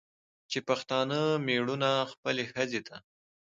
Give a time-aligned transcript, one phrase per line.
[0.51, 2.95] چې پښتانه مېړونه خپلې ښځې ته